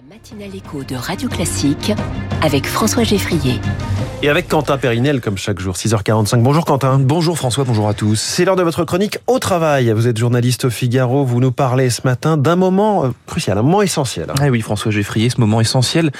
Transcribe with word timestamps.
La 0.00 0.14
matinale 0.14 0.54
écho 0.54 0.82
de 0.82 0.94
Radio 0.94 1.28
Classique 1.28 1.92
avec 2.42 2.66
François 2.66 3.02
Geffrier. 3.02 3.60
Et 4.22 4.28
avec 4.28 4.48
Quentin 4.48 4.76
Périnel, 4.76 5.22
comme 5.22 5.38
chaque 5.38 5.60
jour, 5.60 5.74
6h45. 5.74 6.42
Bonjour 6.42 6.66
Quentin. 6.66 6.98
Bonjour 6.98 7.38
François, 7.38 7.64
bonjour 7.64 7.88
à 7.88 7.94
tous. 7.94 8.20
C'est 8.20 8.44
l'heure 8.44 8.56
de 8.56 8.62
votre 8.62 8.84
chronique 8.84 9.18
au 9.26 9.38
travail. 9.38 9.90
Vous 9.92 10.08
êtes 10.08 10.18
journaliste 10.18 10.66
au 10.66 10.70
Figaro. 10.70 11.24
Vous 11.24 11.40
nous 11.40 11.52
parlez 11.52 11.88
ce 11.88 12.02
matin 12.04 12.36
d'un 12.36 12.56
moment 12.56 13.06
euh, 13.06 13.08
crucial, 13.26 13.56
un 13.56 13.62
moment 13.62 13.80
essentiel. 13.80 14.26
Ah 14.38 14.48
oui, 14.48 14.60
François 14.60 14.90
Geffrier, 14.90 15.30
ce 15.30 15.40
moment 15.40 15.60
essentiel 15.60 16.10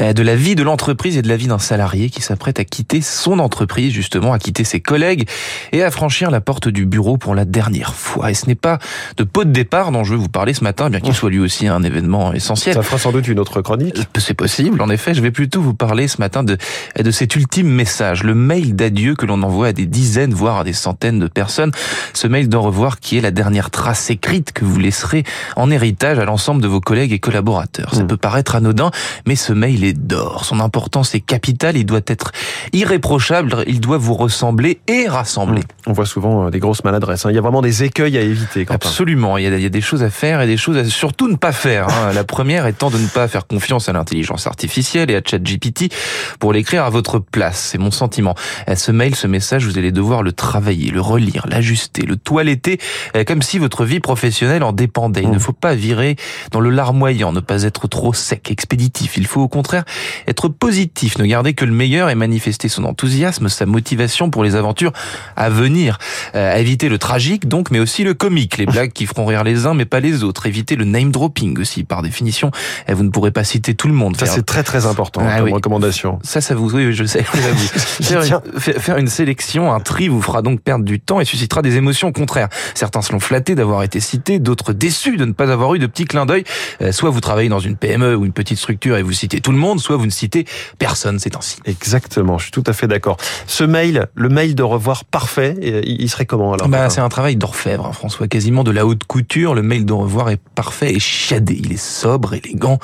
euh, 0.00 0.12
de 0.12 0.22
la 0.24 0.34
vie 0.34 0.56
de 0.56 0.64
l'entreprise 0.64 1.16
et 1.16 1.22
de 1.22 1.28
la 1.28 1.36
vie 1.36 1.46
d'un 1.46 1.60
salarié 1.60 2.10
qui 2.10 2.20
s'apprête 2.20 2.58
à 2.58 2.64
quitter 2.64 3.00
son 3.00 3.38
entreprise, 3.38 3.92
justement, 3.92 4.32
à 4.32 4.40
quitter 4.40 4.64
ses 4.64 4.80
collègues 4.80 5.28
et 5.70 5.84
à 5.84 5.92
franchir 5.92 6.32
la 6.32 6.40
porte 6.40 6.66
du 6.68 6.84
bureau 6.84 7.16
pour 7.16 7.36
la 7.36 7.44
dernière 7.44 7.94
fois. 7.94 8.32
Et 8.32 8.34
ce 8.34 8.46
n'est 8.46 8.56
pas 8.56 8.80
de 9.18 9.22
pot 9.22 9.44
de 9.44 9.52
départ 9.52 9.92
dont 9.92 10.02
je 10.02 10.14
veux 10.14 10.18
vous 10.18 10.28
parler 10.28 10.52
ce 10.52 10.64
matin, 10.64 10.90
bien 10.90 10.98
qu'il 10.98 11.14
soit 11.14 11.30
lui 11.30 11.38
aussi 11.38 11.68
un 11.68 11.84
événement 11.84 12.32
essentiel. 12.32 12.74
Ça 12.74 12.82
fera 12.82 12.98
sans 12.98 13.12
doute 13.16 13.28
une 13.28 13.38
autre 13.38 13.60
chronique? 13.62 14.06
C'est 14.18 14.34
possible, 14.34 14.80
en 14.82 14.88
effet. 14.90 15.14
Je 15.14 15.20
vais 15.22 15.30
plutôt 15.30 15.60
vous 15.62 15.74
parler 15.74 16.08
ce 16.08 16.18
matin 16.20 16.42
de, 16.42 16.56
de 17.02 17.10
cet 17.10 17.34
ultime 17.36 17.68
message, 17.68 18.22
le 18.24 18.34
mail 18.34 18.74
d'adieu 18.76 19.14
que 19.14 19.26
l'on 19.26 19.42
envoie 19.42 19.68
à 19.68 19.72
des 19.72 19.86
dizaines, 19.86 20.34
voire 20.34 20.58
à 20.58 20.64
des 20.64 20.72
centaines 20.72 21.18
de 21.18 21.26
personnes. 21.28 21.72
Ce 22.12 22.26
mail 22.26 22.48
d'au 22.48 22.60
revoir 22.62 23.00
qui 23.00 23.16
est 23.18 23.20
la 23.20 23.30
dernière 23.30 23.70
trace 23.70 24.10
écrite 24.10 24.52
que 24.52 24.64
vous 24.64 24.78
laisserez 24.78 25.24
en 25.56 25.70
héritage 25.70 26.18
à 26.18 26.24
l'ensemble 26.24 26.60
de 26.62 26.68
vos 26.68 26.80
collègues 26.80 27.12
et 27.12 27.18
collaborateurs. 27.18 27.94
Ça 27.94 28.02
Mm. 28.02 28.06
peut 28.08 28.16
paraître 28.16 28.54
anodin, 28.56 28.90
mais 29.26 29.36
ce 29.36 29.52
mail 29.52 29.84
est 29.84 29.92
d'or. 29.94 30.44
Son 30.44 30.60
importance 30.60 31.14
est 31.14 31.20
capitale, 31.20 31.76
il 31.76 31.84
doit 31.86 32.00
être 32.06 32.32
irréprochable, 32.72 33.64
il 33.66 33.80
doit 33.80 33.98
vous 33.98 34.14
ressembler 34.14 34.80
et 34.88 35.08
rassembler. 35.08 35.62
On 35.86 35.92
voit 35.92 36.06
souvent 36.06 36.46
euh, 36.46 36.50
des 36.50 36.58
grosses 36.58 36.84
maladresses. 36.84 37.26
hein. 37.26 37.30
Il 37.30 37.34
y 37.34 37.38
a 37.38 37.40
vraiment 37.40 37.62
des 37.62 37.82
écueils 37.84 38.16
à 38.18 38.20
éviter. 38.20 38.64
Quentin. 38.64 38.74
Absolument, 38.74 39.38
il 39.38 39.44
y, 39.44 39.46
a, 39.46 39.56
il 39.56 39.62
y 39.62 39.66
a 39.66 39.70
des 39.70 39.80
choses 39.80 40.02
à 40.02 40.10
faire 40.10 40.40
et 40.40 40.46
des 40.46 40.56
choses 40.56 40.76
à 40.76 40.84
surtout 40.84 41.28
ne 41.28 41.36
pas 41.36 41.52
faire. 41.52 41.88
hein. 41.88 42.12
La 42.14 42.24
première 42.24 42.66
étant 42.66 42.90
de 42.90 42.98
ne 42.98 43.05
pas 43.06 43.28
faire 43.28 43.46
confiance 43.46 43.88
à 43.88 43.92
l'intelligence 43.92 44.46
artificielle 44.46 45.10
et 45.10 45.16
à 45.16 45.20
ChatGPT 45.24 45.92
pour 46.38 46.52
l'écrire 46.52 46.84
à 46.84 46.90
votre 46.90 47.18
place. 47.18 47.68
C'est 47.72 47.78
mon 47.78 47.90
sentiment. 47.90 48.34
Euh, 48.68 48.74
Ce 48.76 48.92
mail, 48.92 49.14
ce 49.14 49.26
message, 49.26 49.64
vous 49.66 49.78
allez 49.78 49.92
devoir 49.92 50.22
le 50.22 50.32
travailler, 50.32 50.90
le 50.90 51.00
relire, 51.00 51.46
l'ajuster, 51.48 52.02
le 52.02 52.16
toiletter, 52.16 52.78
euh, 53.16 53.24
comme 53.24 53.42
si 53.42 53.58
votre 53.58 53.84
vie 53.84 54.00
professionnelle 54.00 54.62
en 54.62 54.72
dépendait. 54.72 55.22
Il 55.22 55.28
Mm. 55.28 55.34
ne 55.34 55.38
faut 55.38 55.52
pas 55.52 55.74
virer 55.74 56.16
dans 56.52 56.60
le 56.60 56.70
larmoyant, 56.70 57.32
ne 57.32 57.40
pas 57.40 57.62
être 57.64 57.88
trop 57.88 58.12
sec, 58.12 58.50
expéditif. 58.50 59.16
Il 59.16 59.26
faut 59.26 59.40
au 59.42 59.48
contraire 59.48 59.84
être 60.26 60.48
positif, 60.48 61.18
ne 61.18 61.24
garder 61.26 61.54
que 61.54 61.64
le 61.64 61.72
meilleur 61.72 62.10
et 62.10 62.14
manifester 62.14 62.68
son 62.68 62.84
enthousiasme, 62.84 63.48
sa 63.48 63.66
motivation 63.66 64.30
pour 64.30 64.44
les 64.44 64.54
aventures 64.56 64.92
à 65.36 65.50
venir. 65.50 65.98
Euh, 66.34 66.54
éviter 66.56 66.88
le 66.88 66.98
tragique 66.98 67.48
donc, 67.48 67.70
mais 67.70 67.78
aussi 67.80 68.04
le 68.04 68.14
comique, 68.14 68.58
les 68.58 68.66
blagues 68.74 68.92
qui 68.92 69.06
feront 69.06 69.26
rire 69.26 69.44
les 69.44 69.66
uns 69.66 69.74
mais 69.74 69.84
pas 69.84 70.00
les 70.00 70.22
autres. 70.24 70.46
Éviter 70.46 70.76
le 70.76 70.84
name 70.84 71.10
dropping 71.10 71.58
aussi, 71.58 71.84
par 71.84 72.02
définition. 72.02 72.50
Vous 72.96 73.04
ne 73.04 73.10
pourrez 73.10 73.30
pas 73.30 73.44
citer 73.44 73.74
tout 73.74 73.88
le 73.88 73.94
monde. 73.94 74.16
Ça, 74.16 74.26
Faire- 74.26 74.34
c'est 74.34 74.46
très 74.46 74.62
très 74.62 74.86
important 74.86 75.20
Ah 75.24 75.36
comme 75.36 75.44
oui. 75.46 75.52
recommandation. 75.52 76.18
ça, 76.22 76.40
ça 76.40 76.54
vous, 76.54 76.74
oui, 76.74 76.92
je 76.92 77.04
sais, 77.04 77.22
faire, 78.02 78.22
une, 78.22 78.60
fa- 78.60 78.72
faire 78.80 78.96
une 78.96 79.06
sélection, 79.08 79.72
un 79.72 79.80
tri 79.80 80.08
vous 80.08 80.22
fera 80.22 80.42
donc 80.42 80.60
perdre 80.60 80.84
du 80.84 81.00
temps 81.00 81.20
et 81.20 81.24
suscitera 81.24 81.62
des 81.62 81.76
émotions 81.76 82.12
contraires. 82.12 82.48
Certains 82.74 83.02
seront 83.02 83.20
flattés 83.20 83.54
d'avoir 83.54 83.82
été 83.82 84.00
cités, 84.00 84.38
d'autres 84.38 84.72
déçus 84.72 85.16
de 85.16 85.24
ne 85.24 85.32
pas 85.32 85.50
avoir 85.52 85.74
eu 85.74 85.78
de 85.78 85.86
petits 85.86 86.04
clins 86.06 86.26
d'œil. 86.26 86.44
Euh, 86.82 86.92
soit 86.92 87.10
vous 87.10 87.20
travaillez 87.20 87.48
dans 87.48 87.60
une 87.60 87.76
PME 87.76 88.16
ou 88.16 88.24
une 88.24 88.32
petite 88.32 88.58
structure 88.58 88.96
et 88.96 89.02
vous 89.02 89.12
citez 89.12 89.40
tout 89.40 89.52
le 89.52 89.58
monde, 89.58 89.80
soit 89.80 89.96
vous 89.96 90.06
ne 90.06 90.10
citez 90.10 90.46
personne 90.78 91.18
ces 91.18 91.30
temps-ci. 91.30 91.58
Exactement, 91.64 92.38
je 92.38 92.44
suis 92.44 92.52
tout 92.52 92.64
à 92.66 92.72
fait 92.72 92.86
d'accord. 92.88 93.16
Ce 93.46 93.64
mail, 93.64 94.06
le 94.14 94.28
mail 94.28 94.54
de 94.54 94.62
revoir 94.62 95.04
parfait, 95.04 95.54
euh, 95.62 95.82
il 95.84 96.08
serait 96.10 96.26
comment 96.26 96.52
alors 96.52 96.68
Bah, 96.68 96.90
c'est 96.90 97.00
un 97.00 97.08
travail 97.08 97.36
d'orfèvre, 97.36 97.86
hein, 97.86 97.92
François, 97.92 98.28
quasiment 98.28 98.64
de 98.64 98.70
la 98.70 98.86
haute 98.86 99.04
couture. 99.04 99.54
Le 99.54 99.62
mail 99.62 99.84
de 99.84 99.92
revoir 99.92 100.30
est 100.30 100.40
parfait 100.54 100.92
et 100.94 100.98
chiadé. 101.00 101.58
Il 101.62 101.72
est 101.72 101.76
sobre, 101.82 102.34
élégant, 102.34 102.78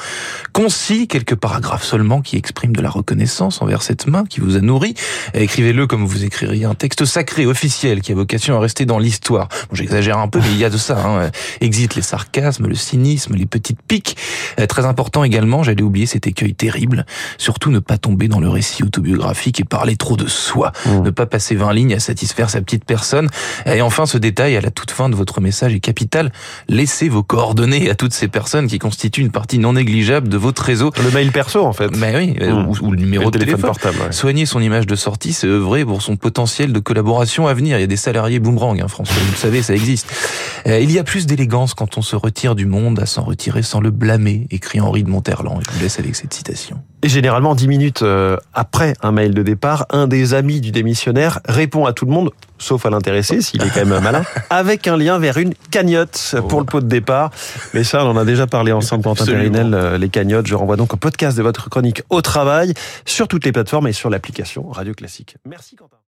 concis, 0.53 1.09
quelques 1.09 1.35
paragraphes 1.35 1.85
seulement 1.85 2.21
qui 2.21 2.37
expriment 2.37 2.75
de 2.75 2.83
la 2.83 2.91
reconnaissance 2.91 3.63
envers 3.63 3.83
cette 3.83 4.07
main 4.07 4.25
qui 4.25 4.41
vous 4.41 4.57
a 4.57 4.61
nourri. 4.61 4.95
Écrivez-le 5.35 5.87
comme 5.87 6.05
vous 6.05 6.25
écririez 6.25 6.65
un 6.65 6.75
texte 6.75 7.05
sacré, 7.05 7.47
officiel, 7.47 8.01
qui 8.01 8.13
a 8.13 8.15
vocation 8.15 8.57
à 8.57 8.61
rester 8.61 8.85
dans 8.85 8.99
l'histoire. 8.99 9.49
Bon, 9.69 9.77
j'exagère 9.77 10.19
un 10.19 10.29
peu, 10.29 10.41
mais 10.41 10.51
il 10.53 10.59
y 10.59 10.65
a 10.65 10.71
de 10.71 10.77
ça. 10.77 10.99
Hein. 11.05 11.31
Exit 11.61 11.95
les 11.95 12.03
sarcasmes, 12.03 12.67
le 12.67 12.75
cynisme, 12.75 13.35
les 13.35 13.47
petites 13.47 13.83
piques. 13.83 14.17
Euh, 14.59 14.67
Très 14.67 14.87
important 14.87 15.23
également, 15.25 15.63
j'allais 15.63 15.83
oublier 15.83 16.07
cet 16.07 16.27
écueil 16.27 16.55
terrible. 16.55 17.05
Surtout 17.37 17.71
ne 17.71 17.79
pas 17.79 17.99
tomber 17.99 18.29
dans 18.29 18.41
le 18.41 18.49
récit 18.49 18.83
autobiographique 18.83 19.61
et 19.61 19.65
parler 19.65 19.97
trop 19.97 20.17
de 20.17 20.27
soi. 20.27 20.73
Mm. 20.87 21.03
Ne 21.03 21.11
pas 21.11 21.27
passer 21.27 21.55
20 21.55 21.73
lignes 21.73 21.95
à 21.95 22.01
satisfaire 22.01 22.49
sa 22.49 22.61
petite 22.61 22.85
personne. 22.85 23.29
Et 23.67 23.83
enfin, 23.83 24.07
ce 24.07 24.19
détail 24.19 24.57
à 24.57 24.61
la 24.61 24.71
toute 24.71 24.91
fin 24.91 25.09
de 25.09 25.15
votre 25.15 25.41
message 25.41 25.75
est 25.75 25.81
capital. 25.81 26.33
Laissez 26.69 27.09
vos 27.09 27.23
coordonnées 27.23 27.91
à 27.91 27.95
toutes 27.95 28.15
ces 28.15 28.29
personnes 28.29 28.67
qui 28.67 28.79
constituent 28.79 29.21
une 29.21 29.31
partie 29.31 29.59
non 29.59 29.77
négligeable 29.85 30.29
de 30.29 30.37
votre 30.37 30.63
réseau. 30.63 30.91
Le 31.03 31.11
mail 31.11 31.33
perso 31.33 31.65
en 31.65 31.73
fait. 31.73 31.95
Mais 31.97 32.17
oui, 32.17 32.37
euh, 32.41 32.53
Mm. 32.53 32.69
ou, 32.69 32.77
ou 32.87 32.91
le 32.93 32.99
numéro 32.99 33.25
le 33.27 33.31
de 33.31 33.39
téléphone. 33.39 33.61
portable. 33.63 33.97
ouais. 34.01 34.13
Soigner 34.13 34.47
son 34.47 34.61
image 34.61 34.87
de 34.87 34.95
sortie, 34.95 35.33
c'est 35.33 35.47
œuvrer 35.47 35.85
pour 35.85 36.03
son 36.03 36.17
potentiel 36.17 36.73
de 36.73 36.79
collaboration 36.81 37.47
à 37.47 37.55
venir. 37.55 37.77
Il 37.79 37.81
y 37.81 37.85
a 37.85 37.89
des 37.89 37.97
salariés 37.97 38.39
boomerang, 38.39 38.81
hein, 38.81 38.89
François, 38.89 39.17
vous 39.21 39.33
le 39.33 39.37
savez, 39.37 39.63
ça 39.63 39.75
existe. 39.75 40.07
Euh, 40.67 40.79
il 40.81 40.91
y 40.93 40.99
a 40.99 41.05
plus 41.05 41.27
d'élégance 41.27 41.75
quand 41.75 41.99
on 41.99 42.03
se 42.03 42.15
retire 42.17 42.55
du 42.55 42.67
monde 42.67 43.01
à 43.01 43.07
s'en 43.07 43.23
retirer 43.23 43.63
sans 43.63 43.81
le 43.81 43.91
blâmer, 43.91 44.47
écrit 44.51 44.81
Henri 44.81 45.03
de 45.03 45.11
Monterland. 45.11 45.61
Je 45.67 45.71
vous 45.75 45.81
laisse 45.83 45.99
avec 45.99 46.15
cette 46.15 46.33
citation. 46.35 46.81
Et 47.03 47.09
généralement, 47.09 47.55
dix 47.57 47.67
minutes 47.67 48.03
euh, 48.03 48.37
après 48.55 48.95
un 49.03 49.11
mail 49.11 49.35
de 49.35 49.43
départ, 49.43 49.87
un 49.91 50.07
des 50.07 50.35
amis 50.35 50.61
du 50.61 50.71
démissionnaire 50.71 51.41
répond 51.47 51.85
à 51.87 51.93
tout 51.93 52.05
le 52.07 52.13
monde, 52.13 52.31
sauf 52.63 52.87
à 52.87 52.91
l'intéressé, 52.91 53.41
s'il 53.41 53.63
est 53.63 53.71
quand 53.71 53.85
même 53.85 54.03
malin, 54.03 54.23
avec 54.51 54.87
un 54.87 54.97
lien 54.97 55.19
vers 55.19 55.39
une 55.39 55.55
cagnotte 55.71 56.37
pour 56.49 56.61
le 56.61 56.67
pot 56.67 56.81
de 56.81 56.89
départ. 56.89 57.31
Mais 57.75 57.85
ça, 57.85 58.05
on 58.05 58.11
en 58.11 58.17
a 58.17 58.25
déjà 58.25 58.47
parlé 58.47 58.73
ensemble, 58.73 59.05
Quentin. 59.05 59.27
Périnel, 59.27 59.75
euh, 59.75 59.99
les 59.99 60.09
cagnottes. 60.09 60.47
Je 60.47 60.55
renvoie 60.55 60.77
donc 60.77 60.95
au 60.95 60.97
podcast 60.97 61.37
de 61.37 61.43
votre 61.43 61.69
chronique 61.69 62.03
au 62.11 62.23
travail 62.23 62.75
sur 63.05 63.29
toutes 63.29 63.45
les 63.45 63.53
plateformes 63.53 63.89
et 63.89 63.93
sur 63.93 64.11
l'application 64.11 64.69
Radio 64.71 64.95
Classique. 64.95 65.37
Merci, 65.45 65.77
Quentin. 65.77 65.97